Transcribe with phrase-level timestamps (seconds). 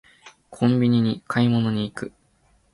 [0.49, 2.11] コンビニに買い物に行く